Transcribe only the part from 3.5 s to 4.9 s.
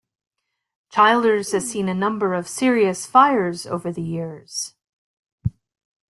over the years.